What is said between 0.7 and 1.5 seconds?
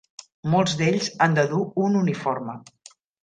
d'ells han de